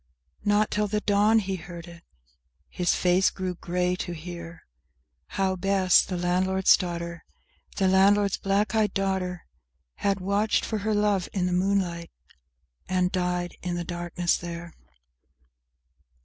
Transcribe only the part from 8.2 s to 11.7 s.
black eyed daughter, Had watched for her love in the